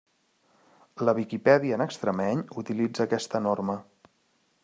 La 1.09 1.13
Viquipèdia 1.17 1.77
en 1.77 1.85
extremeny 1.85 2.41
utilitza 2.63 3.07
aquesta 3.07 3.45
norma. 3.51 3.77